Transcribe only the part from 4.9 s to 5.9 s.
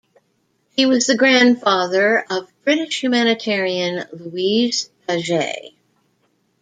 Paget.